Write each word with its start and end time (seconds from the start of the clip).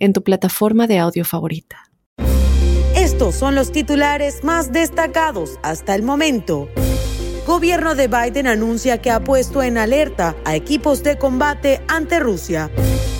en 0.00 0.12
tu 0.12 0.24
plataforma 0.24 0.88
de 0.88 0.98
audio 0.98 1.24
favorita. 1.24 1.90
Estos 2.96 3.36
son 3.36 3.54
los 3.54 3.70
titulares 3.70 4.42
más 4.42 4.72
destacados 4.72 5.58
hasta 5.62 5.94
el 5.94 6.02
momento. 6.02 6.68
Gobierno 7.46 7.94
de 7.94 8.08
Biden 8.08 8.46
anuncia 8.46 9.00
que 9.00 9.10
ha 9.10 9.20
puesto 9.22 9.62
en 9.62 9.78
alerta 9.78 10.36
a 10.44 10.56
equipos 10.56 11.02
de 11.02 11.18
combate 11.18 11.80
ante 11.88 12.20
Rusia. 12.20 12.70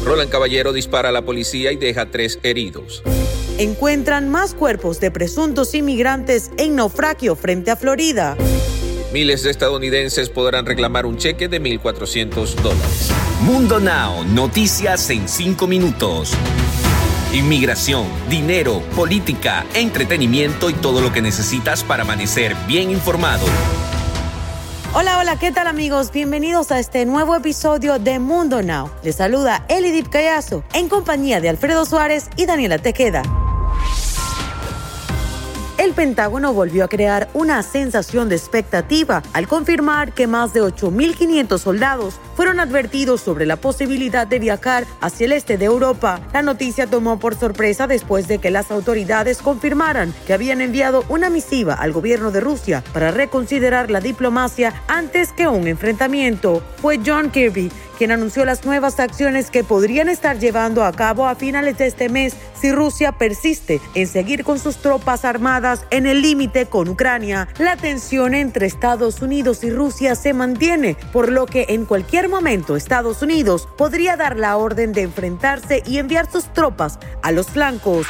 Roland 0.05 0.31
Caballero 0.31 0.73
dispara 0.73 1.11
a 1.11 1.13
la 1.13 1.25
policía 1.25 1.73
y 1.73 1.77
deja 1.77 2.11
tres 2.11 2.39
heridos. 2.43 3.03
Encuentran 3.59 4.29
más 4.29 4.55
cuerpos 4.55 5.01
de 5.01 5.11
presuntos 5.11 5.75
inmigrantes 5.75 6.51
en 6.57 6.77
naufragio 6.77 7.37
frente 7.37 7.71
a 7.71 7.77
Florida. 7.77 8.37
Miles 9.13 9.43
de 9.43 9.51
estadounidenses 9.51 10.31
podrán 10.31 10.65
reclamar 10.65 11.05
un 11.05 11.17
cheque 11.17 11.49
de 11.49 11.61
1.400 11.61 12.55
dólares. 12.63 13.11
Mundo 13.43 13.81
Now, 13.81 14.25
noticias 14.25 15.11
en 15.11 15.29
5 15.29 15.67
minutos. 15.67 16.37
Inmigración, 17.33 18.09
dinero, 18.29 18.83
política, 18.97 19.65
entretenimiento 19.75 20.69
y 20.69 20.75
todo 20.75 21.01
lo 21.01 21.13
que 21.13 21.23
necesitas 21.23 21.85
para 21.85 22.03
amanecer 22.03 22.57
bien 22.67 22.91
informado. 22.91 23.47
Hola, 24.95 25.19
hola, 25.19 25.39
¿qué 25.39 25.53
tal 25.53 25.69
amigos? 25.69 26.11
Bienvenidos 26.11 26.73
a 26.73 26.81
este 26.81 27.07
nuevo 27.07 27.37
episodio 27.37 28.01
de 28.01 28.19
Mundo 28.19 28.63
Now. 28.63 28.91
Les 29.05 29.15
saluda 29.15 29.65
Elidip 29.69 30.09
Callazo 30.09 30.65
en 30.75 30.89
compañía 30.89 31.41
de 31.41 31.49
Alfredo 31.49 31.85
Suárez 31.85 32.29
y 32.37 32.47
Daniela 32.47 32.79
Tequeda 32.79 33.23
el 35.81 35.95
Pentágono 35.95 36.53
volvió 36.53 36.85
a 36.85 36.89
crear 36.89 37.31
una 37.33 37.63
sensación 37.63 38.29
de 38.29 38.37
expectativa 38.37 39.23
al 39.33 39.49
confirmar 39.49 40.13
que 40.13 40.27
más 40.27 40.53
de 40.53 40.63
8.500 40.63 41.59
soldados 41.59 42.21
fueron 42.37 42.61
advertidos 42.61 43.23
sobre 43.23 43.47
la 43.47 43.57
posibilidad 43.57 44.27
de 44.27 44.39
viajar 44.39 44.85
hacia 45.01 45.25
el 45.25 45.33
este 45.33 45.57
de 45.57 45.65
Europa. 45.65 46.21
La 46.35 46.43
noticia 46.43 46.87
tomó 46.87 47.19
por 47.19 47.35
sorpresa 47.35 47.87
después 47.87 48.29
de 48.29 48.37
que 48.37 48.51
las 48.51 48.71
autoridades 48.71 49.39
confirmaran 49.39 50.13
que 50.27 50.35
habían 50.35 50.61
enviado 50.61 51.03
una 51.09 51.31
misiva 51.31 51.73
al 51.73 51.93
gobierno 51.93 52.31
de 52.31 52.41
Rusia 52.41 52.85
para 52.93 53.11
reconsiderar 53.11 53.91
la 53.91 54.01
diplomacia 54.01 54.75
antes 54.87 55.33
que 55.33 55.49
un 55.49 55.67
enfrentamiento. 55.67 56.63
Fue 56.83 57.01
John 57.03 57.31
Kirby 57.31 57.73
quien 58.01 58.13
anunció 58.13 58.47
las 58.47 58.65
nuevas 58.65 58.99
acciones 58.99 59.51
que 59.51 59.63
podrían 59.63 60.09
estar 60.09 60.39
llevando 60.39 60.85
a 60.85 60.93
cabo 60.93 61.27
a 61.27 61.35
finales 61.35 61.77
de 61.77 61.87
este 61.87 62.09
mes 62.09 62.35
si 62.59 62.73
Rusia 62.73 63.13
persiste 63.13 63.79
en 63.95 64.07
seguir 64.07 64.43
con 64.43 64.59
sus 64.59 64.79
tropas 64.79 65.27
armadas 65.27 65.70
en 65.91 66.07
el 66.07 66.23
límite 66.23 66.67
con 66.67 66.89
Ucrania. 66.89 67.49
La 67.59 67.77
tensión 67.77 68.35
entre 68.35 68.67
Estados 68.67 69.23
Unidos 69.23 69.63
y 69.63 69.71
Rusia 69.71 70.15
se 70.15 70.33
mantiene, 70.33 70.97
por 71.13 71.31
lo 71.31 71.47
que 71.47 71.67
en 71.69 71.85
cualquier 71.85 72.29
momento 72.29 72.77
Estados 72.77 73.23
Unidos 73.23 73.69
podría 73.77 74.17
dar 74.17 74.37
la 74.37 74.57
orden 74.57 74.93
de 74.93 75.03
enfrentarse 75.03 75.83
y 75.87 75.99
enviar 75.99 76.31
sus 76.31 76.53
tropas 76.53 76.99
a 77.23 77.31
los 77.33 77.47
flancos. 77.49 78.07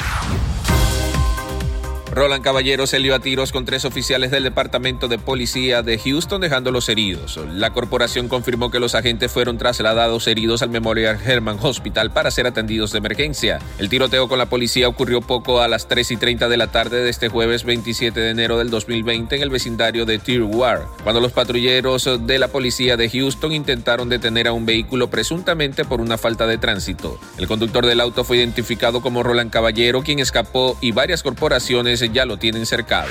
Roland 2.13 2.43
Caballero 2.43 2.87
se 2.87 2.99
lió 2.99 3.15
a 3.15 3.19
tiros 3.19 3.53
con 3.53 3.63
tres 3.63 3.85
oficiales 3.85 4.31
del 4.31 4.43
Departamento 4.43 5.07
de 5.07 5.17
Policía 5.17 5.81
de 5.81 5.97
Houston, 5.97 6.41
dejándolos 6.41 6.89
heridos. 6.89 7.39
La 7.53 7.71
corporación 7.71 8.27
confirmó 8.27 8.69
que 8.69 8.81
los 8.81 8.95
agentes 8.95 9.31
fueron 9.31 9.57
trasladados 9.57 10.27
heridos 10.27 10.61
al 10.61 10.71
Memorial 10.71 11.17
Hermann 11.25 11.59
Hospital 11.61 12.11
para 12.11 12.29
ser 12.29 12.47
atendidos 12.47 12.91
de 12.91 12.97
emergencia. 12.97 13.59
El 13.79 13.87
tiroteo 13.87 14.27
con 14.27 14.39
la 14.39 14.47
policía 14.47 14.89
ocurrió 14.89 15.21
poco 15.21 15.61
a 15.61 15.69
las 15.69 15.87
3 15.87 16.11
y 16.11 16.17
30 16.17 16.49
de 16.49 16.57
la 16.57 16.67
tarde 16.67 17.01
de 17.01 17.09
este 17.09 17.29
jueves 17.29 17.63
27 17.63 18.19
de 18.19 18.29
enero 18.29 18.57
del 18.57 18.69
2020 18.69 19.37
en 19.37 19.41
el 19.41 19.49
vecindario 19.49 20.05
de 20.05 20.19
Tearwar, 20.19 20.85
cuando 21.03 21.21
los 21.21 21.31
patrulleros 21.31 22.09
de 22.27 22.39
la 22.39 22.49
policía 22.49 22.97
de 22.97 23.09
Houston 23.09 23.53
intentaron 23.53 24.09
detener 24.09 24.49
a 24.49 24.53
un 24.53 24.65
vehículo 24.65 25.09
presuntamente 25.09 25.85
por 25.85 26.01
una 26.01 26.17
falta 26.17 26.45
de 26.45 26.57
tránsito. 26.57 27.17
El 27.37 27.47
conductor 27.47 27.85
del 27.85 28.01
auto 28.01 28.25
fue 28.25 28.35
identificado 28.35 29.01
como 29.01 29.23
Roland 29.23 29.49
Caballero, 29.49 30.01
quien 30.01 30.19
escapó 30.19 30.77
y 30.81 30.91
varias 30.91 31.23
corporaciones 31.23 32.00
ya 32.05 32.25
lo 32.25 32.37
tienen 32.37 32.65
cercado. 32.65 33.09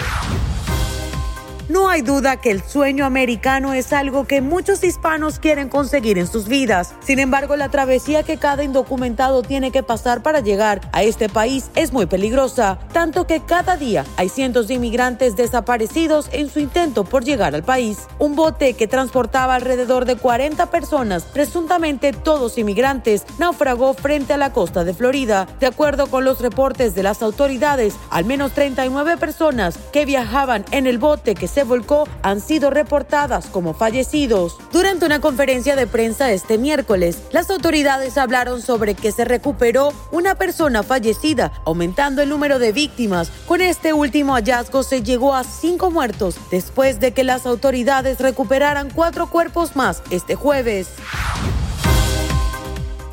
No 1.71 1.89
hay 1.89 2.03
duda 2.03 2.37
que 2.37 2.51
el 2.51 2.65
sueño 2.65 3.05
americano 3.05 3.75
es 3.75 3.93
algo 3.93 4.27
que 4.27 4.41
muchos 4.41 4.83
hispanos 4.83 5.39
quieren 5.39 5.69
conseguir 5.69 6.19
en 6.19 6.27
sus 6.27 6.49
vidas. 6.49 6.95
Sin 6.99 7.21
embargo, 7.21 7.55
la 7.55 7.69
travesía 7.69 8.25
que 8.25 8.39
cada 8.39 8.65
indocumentado 8.65 9.43
tiene 9.43 9.71
que 9.71 9.85
pasar 9.85 10.21
para 10.21 10.41
llegar 10.41 10.81
a 10.91 11.05
este 11.05 11.29
país 11.29 11.71
es 11.77 11.93
muy 11.93 12.07
peligrosa, 12.07 12.81
tanto 12.93 13.29
que 13.29 13.39
cada 13.39 13.77
día 13.77 14.05
hay 14.17 14.29
cientos 14.29 14.67
de 14.67 14.75
inmigrantes 14.75 15.37
desaparecidos 15.37 16.29
en 16.33 16.51
su 16.51 16.59
intento 16.59 17.05
por 17.05 17.23
llegar 17.23 17.55
al 17.55 17.63
país. 17.63 17.99
Un 18.19 18.35
bote 18.35 18.75
que 18.75 18.89
transportaba 18.89 19.55
alrededor 19.55 20.07
de 20.07 20.17
40 20.17 20.73
personas, 20.73 21.23
presuntamente 21.23 22.13
todos 22.13 22.59
inmigrantes, 22.59 23.25
naufragó 23.39 23.95
frente 23.95 24.33
a 24.33 24.39
la 24.39 24.53
costa 24.53 24.83
de 24.83 24.93
Florida. 24.93 25.47
De 25.61 25.67
acuerdo 25.67 26.09
con 26.09 26.25
los 26.25 26.41
reportes 26.41 26.97
de 26.97 27.05
las 27.05 27.23
autoridades, 27.23 27.95
al 28.11 28.25
menos 28.25 28.55
39 28.55 29.19
personas 29.19 29.79
que 29.93 30.05
viajaban 30.05 30.65
en 30.73 30.89
el 30.89 30.99
bote 30.99 31.37
que 31.37 31.47
se 31.47 31.60
volcó 31.65 32.09
han 32.23 32.41
sido 32.41 32.71
reportadas 32.71 33.47
como 33.47 33.75
fallecidos. 33.75 34.59
Durante 34.73 35.07
una 35.07 35.21
conferencia 35.21 35.77
de 35.77 35.87
prensa 35.87 36.31
este 36.33 36.59
miércoles, 36.59 37.19
las 37.33 37.51
autoridades 37.51 38.19
hablaron 38.19 38.63
sobre 38.63 38.95
que 38.95 39.13
se 39.13 39.25
recuperó 39.25 39.93
una 40.13 40.35
persona 40.35 40.83
fallecida, 40.83 41.53
aumentando 41.65 42.23
el 42.23 42.29
número 42.29 42.59
de 42.59 42.73
víctimas. 42.73 43.31
Con 43.47 43.61
este 43.61 43.93
último 43.93 44.35
hallazgo 44.35 44.83
se 44.83 45.03
llegó 45.03 45.35
a 45.35 45.45
cinco 45.45 45.91
muertos 45.91 46.37
después 46.51 47.01
de 47.01 47.13
que 47.13 47.25
las 47.25 47.47
autoridades 47.47 48.19
recuperaran 48.21 48.91
cuatro 48.91 49.29
cuerpos 49.29 49.77
más 49.77 50.03
este 50.11 50.35
jueves. 50.35 50.89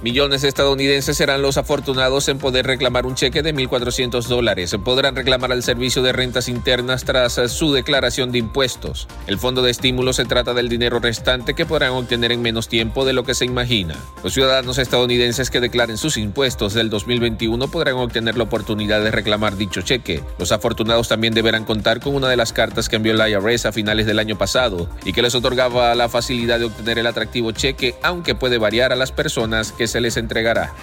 Millones 0.03 0.43
de 0.43 0.47
estadounidenses 0.47 1.17
serán 1.17 1.41
los 1.41 1.57
afortunados 1.57 2.29
en 2.29 2.37
poder 2.37 2.67
reclamar 2.67 3.07
un 3.07 3.15
cheque 3.15 3.41
de 3.41 3.51
1.400 3.51 4.27
dólares. 4.27 4.75
Podrán 4.85 5.15
reclamar 5.15 5.51
al 5.51 5.63
Servicio 5.63 6.03
de 6.03 6.13
Rentas 6.13 6.49
Internas 6.49 7.03
tras 7.03 7.33
su 7.51 7.73
declaración 7.73 8.31
de 8.31 8.37
impuestos. 8.37 9.07
El 9.25 9.39
fondo 9.39 9.63
de 9.63 9.71
estímulo 9.71 10.13
se 10.13 10.25
trata 10.25 10.53
del 10.53 10.69
dinero 10.69 10.99
restante 10.99 11.55
que 11.55 11.65
podrán 11.65 11.93
obtener 11.93 12.31
en 12.31 12.43
menos 12.43 12.67
tiempo 12.67 13.05
de 13.05 13.13
lo 13.13 13.23
que 13.23 13.33
se 13.33 13.45
imagina. 13.45 13.95
Los 14.23 14.35
ciudadanos 14.35 14.77
estadounidenses 14.77 15.49
que 15.49 15.59
declaren 15.59 15.97
sus 15.97 16.17
impuestos 16.17 16.75
del 16.75 16.91
2021 16.91 17.67
podrán 17.67 17.95
obtener 17.95 18.37
la 18.37 18.43
oportunidad 18.43 19.03
de 19.03 19.09
reclamar 19.09 19.57
dicho 19.57 19.81
cheque. 19.81 20.23
Los 20.37 20.51
afortunados 20.51 21.07
también 21.07 21.33
deberán 21.33 21.65
contar 21.65 22.01
con 22.01 22.13
una 22.13 22.29
de 22.29 22.37
las 22.37 22.53
cartas 22.53 22.87
que 22.87 22.97
envió 22.97 23.15
la 23.15 23.29
IRS 23.29 23.65
a 23.65 23.71
finales 23.71 24.05
del 24.05 24.19
año 24.19 24.37
pasado 24.37 24.87
y 25.05 25.13
que 25.13 25.23
les 25.23 25.33
otorgaba 25.33 25.95
la 25.95 26.07
facilidad 26.07 26.59
de 26.59 26.65
obtener 26.65 26.99
el 26.99 27.07
atractivo 27.07 27.51
cheque, 27.51 27.95
aunque 28.03 28.35
puede 28.35 28.59
variar 28.59 28.93
a 28.93 28.95
las 28.95 29.11
personas 29.11 29.71
que 29.71 29.86
se 29.87 30.01
les 30.01 30.17
entregará. 30.17 30.73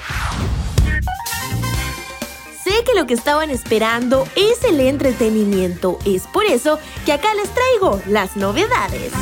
Sé 2.65 2.83
que 2.85 2.95
lo 2.95 3.07
que 3.07 3.15
estaban 3.15 3.51
esperando 3.51 4.27
es 4.37 4.65
el 4.65 4.81
entretenimiento. 4.81 5.99
Es 6.07 6.23
por 6.23 6.45
eso 6.47 6.79
que 7.05 7.13
acá 7.13 7.35
les 7.35 7.51
traigo 7.51 8.01
las 8.07 8.37
novedades. 8.37 9.13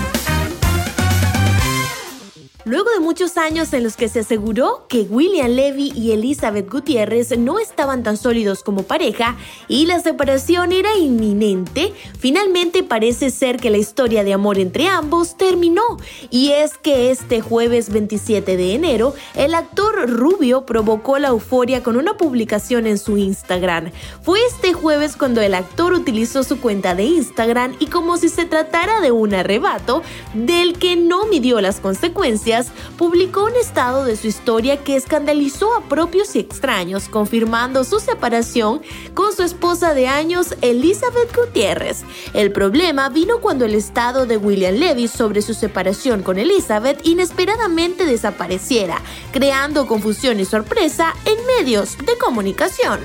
Luego 2.65 2.91
de 2.91 3.01
muchos 3.01 3.39
años 3.39 3.73
en 3.73 3.83
los 3.83 3.97
que 3.97 4.09
se 4.09 4.21
aseguró 4.21 4.87
que 4.89 5.01
William 5.03 5.51
Levy 5.51 5.93
y 5.97 6.13
Elizabeth 6.13 6.71
Gutiérrez 6.71 7.37
no 7.37 7.59
estaban 7.59 8.05
tan 8.05 8.17
sólidos 8.17 8.63
como 8.63 8.85
pareja 8.85 9.37
y 9.67 9.87
la 9.87 9.99
separación 9.99 10.71
era 10.71 10.97
inminente, 10.97 11.93
finalmente 12.21 12.85
parece 12.85 13.31
ser 13.31 13.57
que 13.57 13.71
la 13.71 13.79
historia 13.79 14.23
de 14.23 14.33
amor 14.33 14.61
entre 14.61 14.87
ambos 14.87 15.37
terminó. 15.37 15.83
Y 16.31 16.51
es 16.51 16.79
que 16.79 17.11
este 17.11 17.41
jueves 17.41 17.91
27 17.91 18.57
de 18.57 18.75
enero, 18.75 19.15
el 19.35 19.55
actor 19.55 20.09
Rubio 20.09 20.65
provocó 20.65 21.19
la 21.19 21.29
euforia 21.29 21.83
con 21.83 21.97
una 21.97 22.17
publicación 22.17 22.87
en 22.87 22.99
su 22.99 23.19
Instagram. 23.19 23.91
Fue 24.23 24.39
este 24.47 24.73
jueves 24.73 25.17
cuando 25.17 25.41
el 25.41 25.55
actor 25.55 25.95
utilizó 25.95 26.45
su 26.45 26.61
cuenta 26.61 26.95
de 26.95 27.05
Instagram 27.05 27.75
y 27.81 27.87
como 27.87 28.19
si 28.19 28.29
se 28.29 28.45
tratara 28.45 29.01
de 29.01 29.11
un 29.11 29.35
arrebato 29.35 30.03
del 30.35 30.79
que 30.79 30.95
no 30.95 31.27
midió 31.27 31.61
las 31.61 31.81
consecuencias, 31.81 32.52
Publicó 32.99 33.45
un 33.45 33.57
estado 33.57 34.05
de 34.05 34.17
su 34.17 34.27
historia 34.27 34.77
que 34.77 34.97
escandalizó 34.97 35.75
a 35.75 35.89
propios 35.89 36.37
y 36.37 36.41
extraños, 36.41 37.09
confirmando 37.09 37.85
su 37.85 37.99
separación 37.99 38.83
con 39.15 39.35
su 39.35 39.43
esposa 39.43 39.95
de 39.95 40.09
años, 40.09 40.55
Elizabeth 40.61 41.35
Gutiérrez. 41.35 42.03
El 42.35 42.53
problema 42.53 43.09
vino 43.09 43.41
cuando 43.41 43.65
el 43.65 43.75
estado 43.75 44.27
de 44.27 44.37
William 44.37 44.75
Levy 44.75 45.09
sobre 45.09 45.41
su 45.41 45.55
separación 45.55 46.23
con 46.23 46.39
Elizabeth 46.39 47.01
inesperadamente 47.07 48.05
desapareciera, 48.05 49.01
creando 49.33 49.87
confusión 49.87 50.39
y 50.39 50.45
sorpresa 50.45 51.15
en 51.25 51.37
medios 51.59 51.97
de 51.99 52.19
comunicación. 52.19 53.01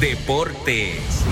Deportes. 0.00 1.22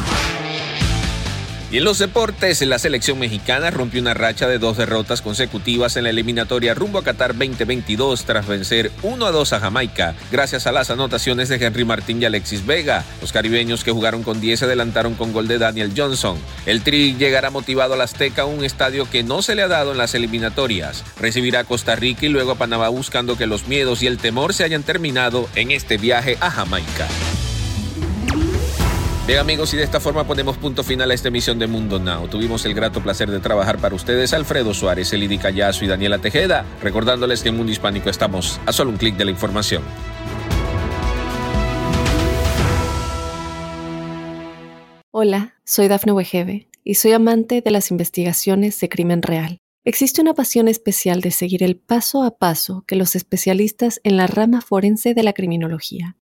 Y 1.72 1.78
en 1.78 1.84
los 1.84 1.99
deportes, 1.99 2.61
la 2.62 2.81
selección 2.81 3.20
mexicana 3.20 3.70
rompió 3.70 4.00
una 4.00 4.12
racha 4.12 4.49
de 4.49 4.58
dos 4.58 4.76
derrotas 4.76 5.22
consecutivas 5.22 5.96
en 5.96 6.02
la 6.02 6.11
eliminatoria 6.11 6.75
rumbo 6.75 6.99
a 6.99 7.05
Qatar 7.05 7.32
2022 7.32 8.25
tras 8.25 8.49
vencer 8.49 8.90
1 9.05 9.25
a 9.25 9.31
2 9.31 9.52
a 9.52 9.61
Jamaica, 9.61 10.17
gracias 10.32 10.67
a 10.67 10.72
las 10.72 10.90
anotaciones 10.90 11.49
de 11.49 11.64
Henry 11.64 11.84
Martín 11.84 12.20
y 12.20 12.25
Alexis 12.25 12.67
Vega. 12.67 13.05
Los 13.20 13.31
caribeños 13.31 13.84
que 13.84 13.93
jugaron 13.93 14.25
con 14.25 14.40
10 14.40 14.58
se 14.58 14.64
adelantaron 14.64 15.14
con 15.14 15.32
gol 15.32 15.46
de 15.46 15.58
Daniel 15.58 15.93
Johnson. 15.96 16.37
El 16.67 16.82
Tri 16.82 17.14
llegará 17.14 17.50
motivado 17.50 17.94
al 17.94 18.00
Azteca, 18.00 18.46
un 18.46 18.64
estadio 18.64 19.08
que 19.08 19.22
no 19.22 19.40
se 19.40 19.55
le 19.55 19.62
ha 19.62 19.69
dado 19.69 19.93
en 19.93 19.99
las 19.99 20.17
eliminatorias. 20.17 21.05
Recibirá 21.20 21.61
a 21.61 21.64
Costa 21.64 21.94
Rica 21.94 22.26
y 22.26 22.31
luego 22.31 22.50
a 22.50 22.58
Panamá 22.58 22.88
buscando 22.88 23.38
que 23.38 23.46
los 23.46 23.69
miedos 23.69 24.02
y 24.02 24.08
el 24.08 24.19
temor 24.19 24.55
se 24.55 24.64
hayan 24.64 24.82
terminado 24.82 25.49
en 25.55 25.70
este 25.70 25.99
viaje 25.99 26.37
a 26.40 26.50
Jamaica. 26.50 27.06
Bien 29.31 29.38
amigos, 29.38 29.73
y 29.75 29.77
de 29.77 29.85
esta 29.85 30.00
forma 30.00 30.27
ponemos 30.27 30.56
punto 30.56 30.82
final 30.82 31.09
a 31.09 31.15
esta 31.15 31.29
emisión 31.29 31.56
de 31.61 31.69
Mundo 31.69 32.00
Now. 32.00 32.27
Tuvimos 32.27 32.65
el 32.65 32.75
grato 32.75 33.00
placer 33.00 33.31
de 33.31 33.38
trabajar 33.38 33.79
para 33.79 33.94
ustedes 33.94 34.32
Alfredo 34.32 34.75
Suárez, 34.75 35.12
Elidi 35.12 35.38
Callazo 35.38 35.85
y 35.85 35.87
Daniela 35.87 36.19
Tejeda, 36.19 36.67
recordándoles 36.82 37.44
que 37.44 37.50
en 37.50 37.56
Mundo 37.56 37.71
Hispánico 37.71 38.11
estamos 38.11 38.61
a 38.67 38.73
solo 38.73 38.91
un 38.91 38.97
clic 38.97 39.17
de 39.17 39.27
la 39.27 39.31
información. 39.31 39.85
Hola, 45.12 45.55
soy 45.65 45.87
Dafne 45.87 46.11
Wegebe 46.11 46.69
y 46.82 46.94
soy 46.97 47.12
amante 47.12 47.61
de 47.61 47.71
las 47.71 47.93
investigaciones 47.93 48.81
de 48.81 48.88
crimen 48.88 49.23
real. 49.23 49.59
Existe 49.85 50.21
una 50.21 50.35
pasión 50.35 50.67
especial 50.67 51.21
de 51.21 51.31
seguir 51.31 51.62
el 51.62 51.77
paso 51.77 52.25
a 52.25 52.37
paso 52.37 52.82
que 52.85 52.97
los 52.97 53.15
especialistas 53.15 54.00
en 54.03 54.17
la 54.17 54.27
rama 54.27 54.61
forense 54.61 55.15
de 55.15 55.23
la 55.23 55.35
criminología 55.35 56.17